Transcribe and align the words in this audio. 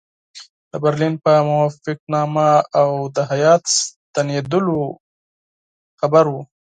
د 0.71 0.71
برلین 0.83 1.13
په 1.23 1.31
موافقتنامه 1.49 2.47
او 2.81 2.89
د 3.15 3.17
هیات 3.31 3.63
ستنېدلو 3.77 4.79
خبر 5.99 6.25
وو. 6.29 6.41